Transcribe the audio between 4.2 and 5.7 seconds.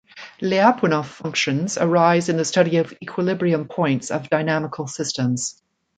dynamical systems.